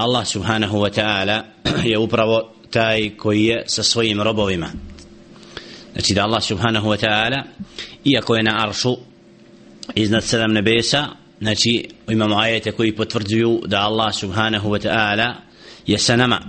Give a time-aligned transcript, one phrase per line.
[0.00, 1.42] Allah subhanahu wa ta'ala
[1.90, 4.68] je upravo taj koji je sa svojim robovima.
[5.92, 7.42] Znači da Allah subhanahu wa ta'ala
[8.04, 8.96] iako je na aršu
[9.94, 11.06] iznad sedam nebesa
[11.40, 15.34] znači imamo ajete koji potvrđuju da Allah subhanahu wa ta'ala
[15.86, 16.40] je sa nama.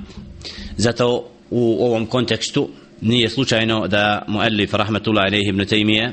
[0.77, 2.69] Zato u ovom kontekstu
[3.01, 6.11] nije slučajno da muallif rahmetullah alejhi ibn Taymije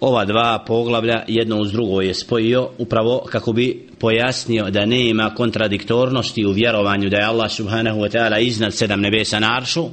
[0.00, 6.46] ova dva poglavlja jedno uz drugo je spojio upravo kako bi pojasnio da nema kontradiktornosti
[6.46, 9.84] u vjerovanju da je Allah subhanahu wa ta'ala iznad sedam nebesa na aršu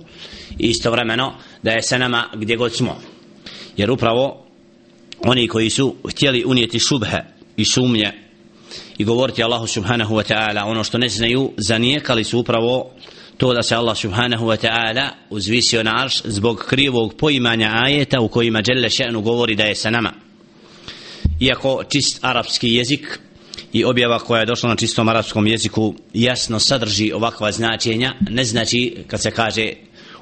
[0.60, 2.98] i istovremeno da je sa nama gdje god smo.
[3.78, 4.46] Jer upravo
[5.20, 7.24] oni koji su htjeli unijeti šubhe
[7.58, 8.12] i sumnje
[8.98, 12.92] i govoriti Allahu subhanahu wa ta'ala ono što ne znaju zanijekali su upravo
[13.42, 18.28] to da se Allah subhanahu wa ta'ala uzvisio na arš zbog krivog poimanja ajeta u
[18.28, 20.14] kojima Đelle še'nu govori da je sa nama.
[21.40, 23.20] Iako čist arapski jezik
[23.74, 28.96] i objava koja je došla na čistom arapskom jeziku jasno sadrži ovakva značenja ne znači
[29.08, 29.74] kad se kaže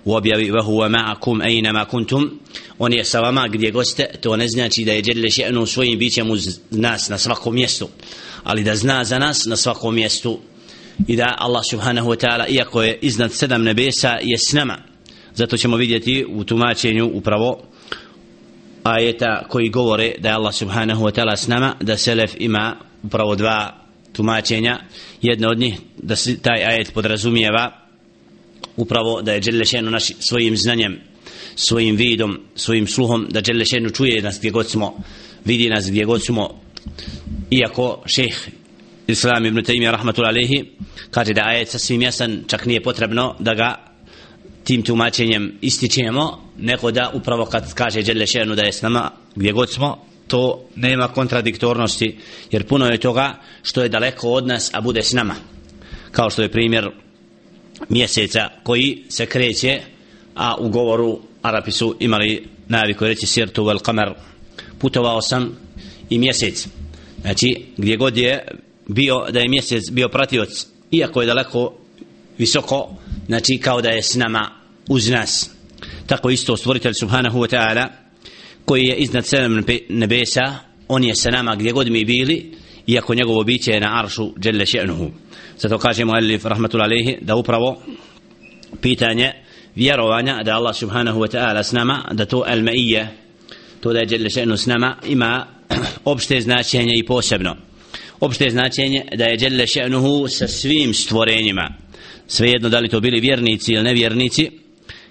[0.06, 2.40] u objavi وَهُوَ huwa ma'akum ayna ma kuntum
[2.78, 6.32] on je sa vama gdje goste to ne znači da je Đelle še'nu svojim bićem
[6.32, 7.90] uz nas na svakom mjestu.
[8.44, 10.40] Ali da zna za nas na svakom mjestu
[11.08, 14.78] i da Allah subhanahu wa ta'ala iako je iznad sedam nebesa je s nama.
[15.36, 17.62] Zato ćemo vidjeti u tumačenju upravo
[18.84, 23.36] ajeta koji govore da je Allah subhanahu wa ta'ala s nama da Selef ima upravo
[23.36, 24.80] dva tumačenja.
[25.22, 27.72] Jedno od njih da se taj ajet podrazumijeva
[28.78, 31.00] upravo da je Đelešenu naš svojim znanjem
[31.56, 34.98] svojim vidom, svojim sluhom da Đelešenu čuje nas gdje god smo
[35.46, 36.62] vidi nas gdje god smo
[37.52, 38.48] iako šeh
[39.10, 40.66] Islam ibn Taymi rahmatul alehi
[41.12, 43.76] kaže da ajet sasvim jasan čak nije potrebno da ga
[44.64, 49.52] tim tumačenjem ističemo neko da upravo kad kaže Đele Šenu da je s nama gdje
[49.52, 52.18] god smo to nema kontradiktornosti
[52.52, 55.36] jer puno je toga što je daleko od nas a bude s nama.
[56.12, 56.90] Kao što je primjer
[57.90, 59.82] mjeseca koji se kreće
[60.36, 64.14] a u govoru Arapi su imali naviku reći sirtu vel kamer.
[64.80, 65.58] Putovao sam
[66.10, 66.68] i mjesec.
[67.22, 68.48] Znači gdje god je
[68.90, 71.74] bio da je mjesec bio pratioc iako je daleko
[72.38, 72.96] visoko
[73.26, 74.50] znači kao da je s nama
[74.90, 75.52] uz nas.
[76.08, 77.88] Tako isto stvoritelj subhanahu wa ta'ala
[78.66, 80.56] koji je iznad sedam nebesa
[80.88, 82.52] on je sa nama gdje god mi bili
[82.88, 85.12] iako njegovo biće je na aršu dželle še'nuhu.
[85.58, 87.82] Zato kaže muallif alif rahmatul alaihi da upravo
[88.82, 89.32] pitanje
[89.76, 93.08] vjerovanja da Allah subhanahu wa ta'ala s nama da to al ma'ije
[93.82, 95.46] to da je dželle še'nu s nama ima
[96.06, 97.69] opšte značenje i posebno
[98.20, 101.70] opšte značenje da je Đelle še'nuhu sa svim stvorenjima.
[102.28, 104.50] Svejedno da li to bili vjernici ili nevjernici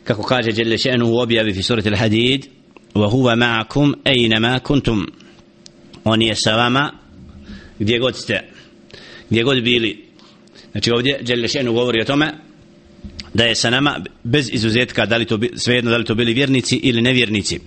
[0.04, 2.46] kako kaže Đelle še'nuhu u objavi fi surati al-hadid
[2.94, 5.06] wa huwa ma'akum ejnama kuntum.
[6.04, 6.92] On je sa vama
[7.78, 8.40] gdje god ste
[9.30, 10.04] gdje god bili.
[10.72, 12.32] Znači ovdje Đelle še'nuhu govori o tome
[13.34, 16.76] da je sa nama bez izuzetka da li to svejedno da li to bili vjernici
[16.76, 17.60] ili nevjernici.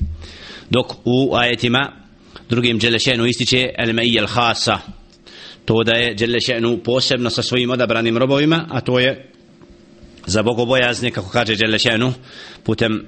[0.69, 1.91] Dok u ajetima
[2.49, 5.00] drugim Đelle še'nuhu ističe al-ma'iyya al-khasa
[5.65, 9.29] to da je Đelešenu posebno sa svojim odabranim robovima, a to je
[10.25, 12.13] za bogobojazne, kako kaže Đelešenu,
[12.63, 13.05] putem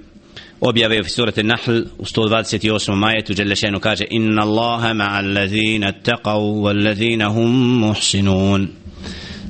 [0.62, 2.96] objave u surati Nahl u 128.
[2.96, 8.68] majetu Đelešenu kaže Inna Allaha ma'al ladhina taqav wal ladhina hum muhsinun.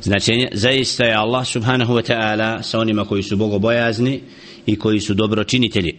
[0.02, 4.22] Značenje, zaista je Allah subhanahu wa ta'ala sa onima koji su bogobojazni
[4.66, 5.97] i koji su dobročinitelji.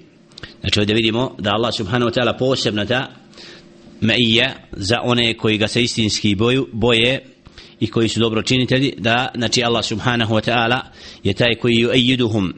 [0.60, 3.06] Znači ovdje vidimo da Allah subhanahu wa ta'ala posebno ta
[4.04, 7.34] meija za one koji ga se istinski boju, boje
[7.80, 10.80] i koji su dobročinitelji da znači Allah subhanahu wa ta'ala
[11.24, 11.90] je taj koji ju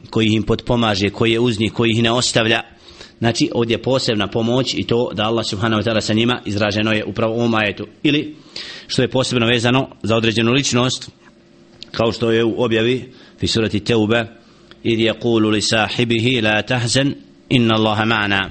[0.09, 2.61] koji im potpomaže koji je uz njih koji ih ne ostavlja.
[3.19, 7.05] Znači ovdje posebna pomoć i to da Allah subhanahu wa ta'ala sa njima izraženo je
[7.05, 7.87] upravo u ovom ajetu.
[8.03, 8.35] Ili
[8.87, 11.11] što je posebno vezano za određenu ličnost
[11.91, 14.25] kao što je u objavi fi surati Teube
[14.83, 17.15] idh yaqulu li sahibihi la tahzan
[17.49, 18.49] inna Allaha ma'ana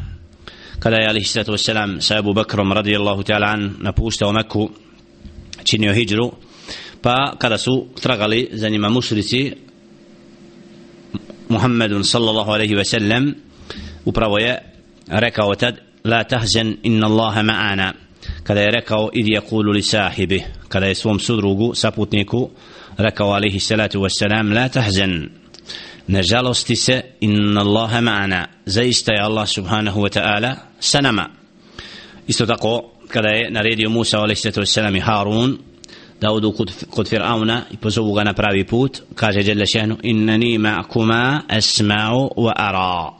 [0.79, 4.71] kada je alihi sallatu wasalam sa Abu Bakrom radijallahu ta'ala an napuštao Meku
[5.65, 6.33] činio hijđru
[7.03, 9.53] pa kada su tragali za njima mušrici
[11.49, 13.35] Muhammedun sallallahu alaihi ve sellem
[14.05, 14.59] upravo je
[15.09, 17.93] rekao tad la tahzan inna Allaha ma'ana.
[18.43, 20.45] Kada je rekao idi jakulu li sahibi.
[20.69, 22.51] Kada je svom sudrugu saputniku
[22.99, 25.31] rekao alaihi sallatu wasalam la tahzan
[26.09, 28.47] ne žalosti se inna Allaha ma'ana.
[28.67, 31.31] Zaista je Allah subhanahu wa ta'ala sa nama
[32.27, 34.77] isto tako kada je naredio Musa a.s.
[34.97, 35.59] i Harun
[36.21, 40.59] da odu kod, kod Fir'auna i pozovu ga na pravi put kaže Jelle šehnu innani
[40.59, 43.13] ma'kuma esma'u wa ara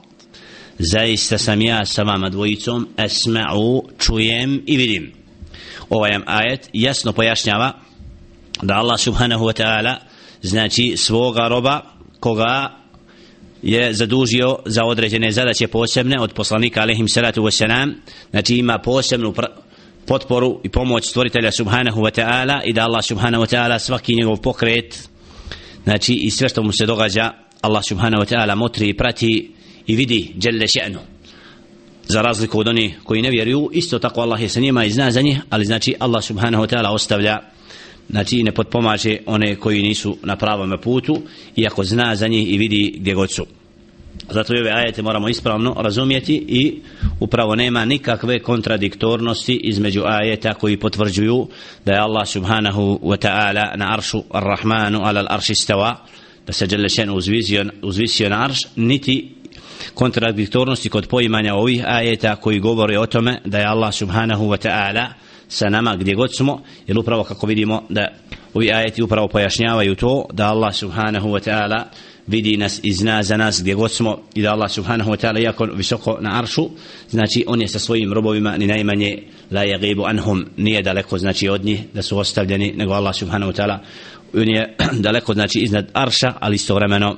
[0.79, 5.11] zaista sam ja sa vama dvojicom esma'u čujem i vidim
[5.89, 7.73] ovaj ajet jasno pojašnjava
[8.61, 9.95] da Allah subhanahu wa ta'ala
[10.41, 11.81] znači svoga roba
[12.19, 12.71] koga
[13.61, 17.93] je zadužio za određene zadaće posebne od poslanika alaihim salatu wasalam
[18.31, 19.33] znači ima posebnu
[20.07, 24.37] potporu i pomoć stvoritelja subhanahu wa ta'ala i da Allah subhanahu wa ta'ala svaki njegov
[24.37, 25.09] pokret
[25.83, 27.31] znači i sve što mu se događa
[27.61, 29.51] Allah subhanahu wa ta'ala motri i prati
[29.87, 30.99] i vidi djelle še'nu.
[32.07, 35.11] Za razliku od onih koji ne vjeruju isto tako Allah je sa njima i zna
[35.11, 37.39] za njih ali znači Allah subhanahu wa ta'ala ostavlja
[38.09, 41.21] znači ne potpomaže one koji nisu na pravom putu
[41.55, 43.45] iako zna za njih i vidi gdje god su.
[44.29, 46.81] Zato ove ajete moramo ispravno razumjeti i
[47.19, 51.47] upravo nema nikakve kontradiktornosti između ajeta koji potvrđuju
[51.85, 56.05] da je Allah subhanahu wa ta'ala na aršu ar-Rahmanu ala al-arši stava
[56.47, 59.31] da se Đelešen uzvisio, uzvisio na arš niti
[59.93, 65.07] kontradiktornosti kod poimanja ovih ajeta koji govore o tome da je Allah subhanahu wa ta'ala
[65.47, 68.07] sa nama gdje god smo jer upravo kako vidimo da
[68.53, 71.83] ovi ajeti upravo pojašnjavaju to da Allah subhanahu wa ta'ala
[72.27, 75.43] vidi nas i zna za nas gdje god smo i da Allah subhanahu wa ta'ala
[75.43, 76.69] jako visoko na aršu
[77.09, 81.65] znači on je sa svojim robovima ni najmanje la yagibu anhum nije daleko znači od
[81.65, 83.77] njih da su ostavljeni nego Allah subhanahu wa ta'ala
[84.33, 84.75] on je
[85.07, 87.17] daleko znači iznad arša ali istovremeno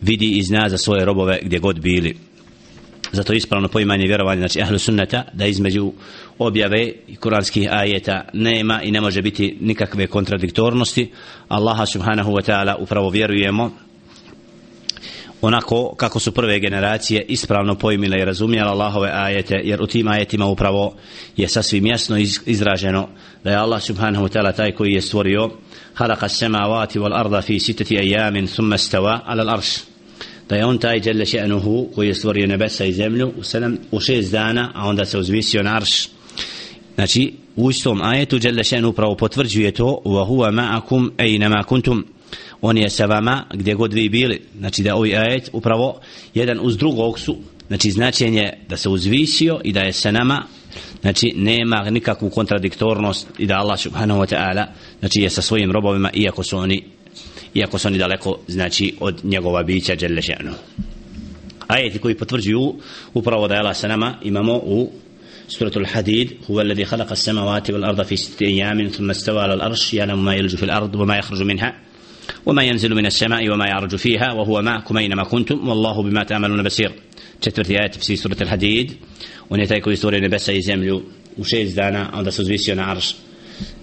[0.00, 2.16] vidi i zna za svoje robove gdje god bili
[3.12, 5.92] zato ispravno poimanje vjerovanja znači ahlu sunnata da između
[6.38, 11.10] objave i kuranskih ajeta nema i ne može biti nikakve kontradiktornosti.
[11.48, 13.70] Allaha subhanahu wa ta'ala upravo vjerujemo
[15.40, 20.46] onako kako su prve generacije ispravno pojmile i razumjela Allahove ajete jer u tim ajetima
[20.46, 20.94] upravo
[21.36, 22.16] je sasvim jasno
[22.46, 23.08] izraženo
[23.44, 25.50] da je Allah subhanahu wa ta'ala taj koji je stvorio
[25.94, 29.60] halaka samavati wal arda fi sitati ajamin thumma stava ala al
[30.48, 34.00] da je on taj djelle še'nuhu koji je stvorio nebesa i zemlju u, sedam, u
[34.00, 36.08] šest dana a onda se uzvisio na arš.
[36.94, 42.04] Znači u istom ajetu djelle Še'nuhu upravo potvrđuje to wa huwa ma'akum ejnama kuntum.
[42.60, 44.42] On je sa vama gdje god vi bili.
[44.58, 46.00] Znači da ovaj ajet upravo
[46.34, 50.42] jedan uz drugog su znači značenje da se uzvisio i da je sa nama.
[51.00, 54.64] Znači nema nikakvu kontradiktornost i da Allah subhanahu wa ta'ala
[55.00, 56.84] znači je sa svojim robovima iako su oni
[57.56, 60.22] iako su oni daleko znači od njegova bića dželle
[61.66, 62.74] ajeti koji potvrđuju
[63.14, 64.90] upravo da je Allah sa nama imamo u
[65.48, 70.24] سورة الحديد هو الذي خلق السماوات والأرض في ستة أيام ثم استوى على الأرش يعلم
[70.24, 71.74] ما يلج في الأرض وما يخرج منها
[72.46, 76.92] وما ينزل من السماء وما يعرج فيها وهو معكم أينما كنتم والله بما تعملون بصير
[77.40, 78.92] četvrti ajet في سورة الحديد
[79.50, 81.02] on je taj koji stvorio nebesa i zemlju
[81.36, 82.96] u šest dana onda se uzvisio na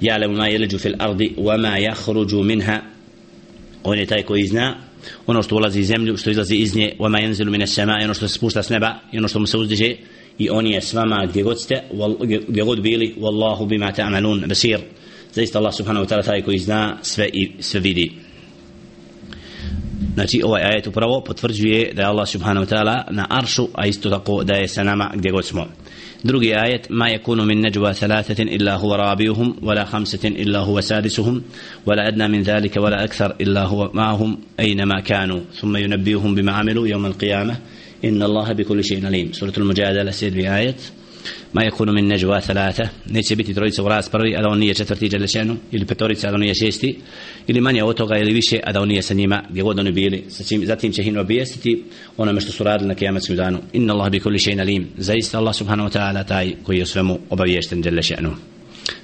[0.02, 2.93] يعلم ما يلج في الأرض وما يخرج منها
[3.85, 4.76] on je taj koji zna
[5.26, 8.29] ono što ulazi iz zemlju što izlazi iz nje وما ينزل من السماء ono što
[8.29, 9.94] se spušta s neba i ono što mu se uzdiže
[10.38, 11.82] i on je s vama gdje god ste
[12.49, 14.79] gdje god bili والله بما تعملون بصير
[15.35, 18.12] zaista Allah subhanahu wa ta'ala taj koji zna sve i sve vidi
[20.15, 24.11] Znači ovaj ajet upravo potvrđuje da je Allah subhanahu wa ta'ala na aršu, a isto
[24.11, 25.67] tako da je sa nama gdje god smo.
[26.24, 31.44] درجة آية ما يكون من نجوى ثلاثة إلا هو رابيهم ولا خمسة إلا هو سادسهم
[31.86, 36.88] ولا أدنى من ذلك ولا أكثر إلا هو معهم أينما كانوا ثم ينبيهم بما عملوا
[36.88, 37.56] يوم القيامة
[38.06, 40.75] إن الله بكل شيء عليم سورة المجادلة سيد بآية
[41.54, 42.84] ma yakunu min najwa thalatha.
[43.06, 46.36] Neće biti trojica u raspravi a da on nije četvrti dželešenu ili petorica a da
[46.36, 47.00] on nije šesti
[47.48, 49.92] ili manje od toga ili više a da on nije sa njima gdje god oni
[49.92, 50.24] bili.
[50.30, 51.83] Sa čim, zatim će hin obijestiti
[52.18, 53.59] onome što su radili na kijamatskom danu.
[53.74, 54.88] Inna Allah bi kulli shay'in alim.
[54.97, 58.36] Zaista Allah subhanahu wa ta'ala taj koji je svemu obaviješten dželešenu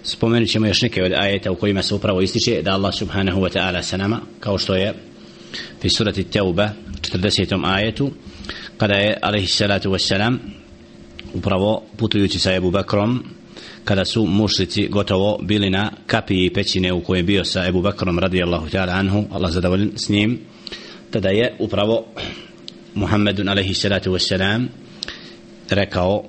[0.03, 3.57] spomenut ćemo još neke od ajeta u kojima se upravo ističe da Allah subhanahu wa
[3.57, 4.93] ta'ala sa nama kao što je
[5.81, 6.69] fi surati Teuba
[7.01, 7.61] 40.
[7.65, 8.11] ajetu
[8.77, 10.37] kada je alaihi salatu wassalam
[11.34, 13.24] upravo putujući sa Ebu Bakrom
[13.84, 18.68] kada su mušlici gotovo bili na kapiji pećine u kojem bio sa Ebu Bakrom radijallahu
[18.68, 20.40] ta'ala anhu Allah zadovoljen s njim
[21.10, 22.06] tada je upravo
[22.94, 24.66] Muhammedun alaihi salatu wassalam
[25.70, 26.24] rekao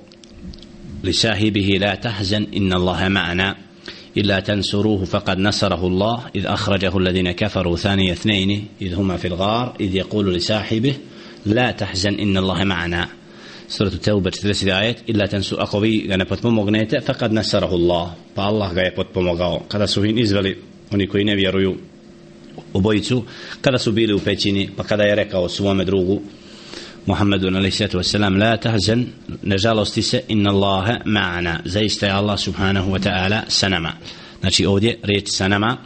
[1.02, 3.54] li sahibihi la tahzan inna Allahe ma'ana
[4.16, 9.76] إلا تنصروه فقد نصره الله إذ أخرجه الذين كفروا ثاني اثنين إذ هما في الغار
[9.80, 10.94] إذ يقول لصاحبه
[11.46, 13.08] لا تحزن إن الله معنا
[13.71, 18.41] suratu Teuba 40 ajet illa tensu ako vi ga ne potpomognete faqad nasarahu Allah pa
[18.51, 19.63] Allah ga je potpomogao.
[19.67, 20.57] Kada su im izveli
[20.91, 21.77] oni koji ne vjeruju
[22.73, 23.23] obojicu
[23.61, 26.21] kada su bili u pećini pa kada je rekao svome drugu
[27.05, 29.05] Muhammedu alaihissalatu wassalam la tahzan
[29.43, 33.91] ne žalosti se inna Allahe ma'ana zaista je Allah subhanahu wa ta'ala sa nama
[34.39, 35.77] znači ovdje riječ sa nama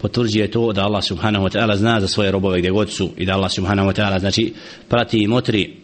[0.00, 3.26] potvrđuje to da Allah subhanahu wa ta'ala zna za svoje robove gdje god su i
[3.26, 4.52] da Allah subhanahu wa ta'ala znači
[4.88, 5.81] prati i motri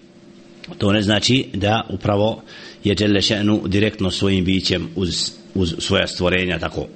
[0.79, 2.43] to ne znači da upravo
[2.85, 6.87] je Đelešenu direktno svojim bićem uz, uz svoja stvorenja tako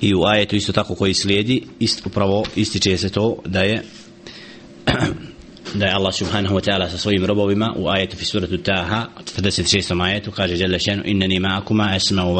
[0.00, 3.82] i u ajetu isto tako koji slijedi ist, upravo ističe se to da je
[5.74, 9.06] da je Allah subhanahu wa ta'ala sa svojim robovima u ajetu fi suratu Taha
[9.36, 10.02] 46.
[10.02, 12.36] ajetu kaže Jalla šenu innani ma'akuma esma u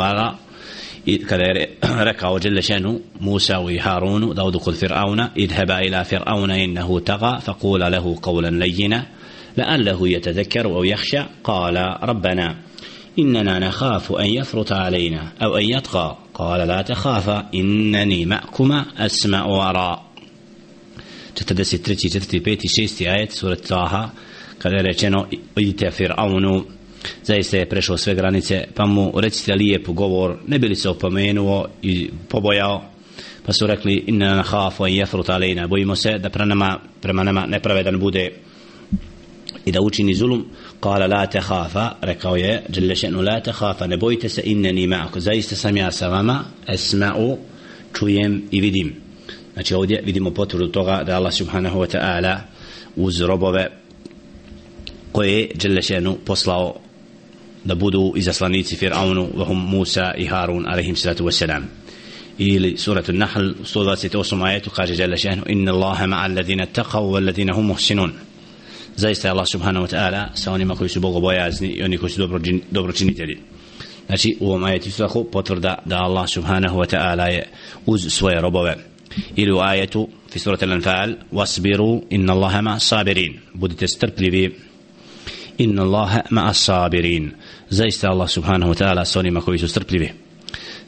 [1.06, 1.78] i kada je
[2.08, 7.40] rekao Jalla šenu Musa i Harunu da odu kod Fir'auna idheba ila Fir'auna innahu taga
[7.46, 9.02] faqula lehu qawlan lejina
[9.57, 12.55] لعله يتذكر أو يخشى قال ربنا
[13.19, 20.01] إننا نخاف أن يفرط علينا أو أن يطغى قال لا تخافا إنني معكما أسمع وأرى
[21.35, 22.09] 43.
[22.09, 22.39] 4.
[22.39, 22.67] 5.
[22.67, 23.07] 6.
[23.07, 24.09] ajet surat Taha
[24.57, 26.63] kada je rečeno idite Fir'aunu
[27.23, 32.09] zaista je prešao sve granice pa mu recite lijep govor ne bili se opomenuo i
[32.29, 32.83] pobojao
[33.45, 37.23] pa su rekli inna na hafu i jefrut alejna bojimo se da prema nama, prema
[37.23, 38.31] nama nepravedan bude
[39.64, 40.46] i da učini zulum
[40.80, 45.20] kala la te hafa rekao je dželle la te hafa ne bojite se inneni ma'ako.
[45.20, 47.36] Zaista sam ja sa vama esma'u
[47.98, 48.94] čujem i vidim.
[49.54, 52.38] Znači ovdje vidimo potvrdu toga da Allah subhanahu wa ta'ala
[52.96, 53.70] uz robove
[55.12, 56.74] koje dželle še'nu poslao
[57.64, 61.62] da budu izaslanici Fir'aunu vahum Musa i Harun alaihim salatu wasalam
[62.38, 63.40] ili suratu Nahl
[63.74, 65.16] 128 ajetu kaže dželle
[65.46, 68.12] inna Allaha ma'a ladina taqavu wal ladina hum muhsinun
[69.00, 72.20] zaista je Allah subhanahu wa ta'ala sa onima koji su bogobojazni i oni koji su
[72.20, 72.40] dobro,
[72.70, 73.38] dobročinitelji
[74.10, 77.48] znači u ovom ajetu tako potvrda da Allah subhanahu wa ta'ala je
[77.86, 78.76] uz svoje robove.
[79.36, 83.38] Ili u ajetu fi surat al-anfal wasbiru inna Allaha ma sabirin.
[83.54, 84.56] Budite strpljivi.
[85.58, 87.30] Inna Allaha ma sabirin.
[87.68, 90.12] Zaista Allah subhanahu wa ta'ala sa onima koji su strpljivi.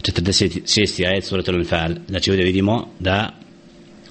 [0.03, 1.07] 46.
[1.07, 1.95] ajet surat al-anfal.
[2.09, 3.42] Znači ovdje vidimo da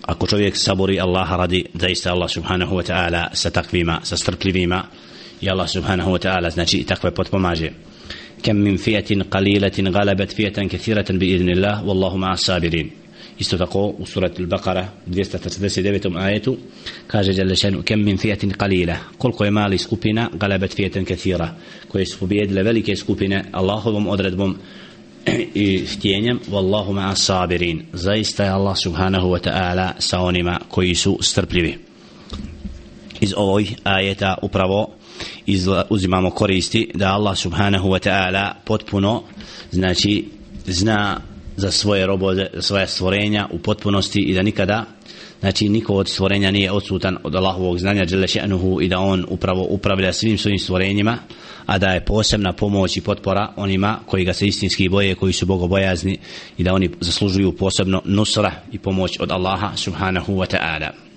[0.01, 4.83] ako čovjek sabori Allaha radi zaista Allah subhanahu wa ta'ala sa takvima sa strpljivima
[5.41, 7.69] i Allah subhanahu wa ta'ala znači takve potpomaže
[8.41, 12.91] kem min fijatin qalilatin galabat fijatan kathiratan bi idnillah wallahu ma'a sabirin
[13.39, 16.17] isto tako u surat al-Baqara 249.
[16.17, 16.57] ajetu
[17.07, 21.55] kaže Jalla šanu kem min fijatin qalila koliko je mali skupina galabat fijatan kathira
[21.87, 24.57] koje su pobjedile velike skupine Allahovom odredbom
[25.53, 27.83] i htjenjem wallahu ma'a sabirin.
[27.93, 31.77] Zaista je Allah subhanahu wa ta'ala sa onima koji su strpljivi.
[33.21, 34.89] Iz ovoj ajeta upravo
[35.45, 39.23] iz, uzimamo koristi da Allah subhanahu wa ta'ala potpuno
[39.71, 40.25] znači
[40.65, 41.21] zna
[41.57, 44.85] za svoje robove, svoje stvorenja u potpunosti i da nikada
[45.41, 49.67] znači niko od stvorenja nije odsutan od Allahovog znanja dželle še'nuhu i da on upravo
[49.69, 51.17] upravlja svim svojim stvorenjima
[51.65, 55.45] a da je posebna pomoć i potpora onima koji ga se istinski boje koji su
[55.45, 56.17] bogobojazni
[56.57, 61.10] i da oni zaslužuju posebno nusra i pomoć od Allaha subhanahu wa ta'ala.